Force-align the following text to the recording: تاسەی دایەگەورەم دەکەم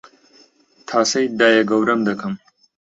تاسەی 0.89 1.25
دایەگەورەم 1.39 1.99
دەکەم 2.07 2.33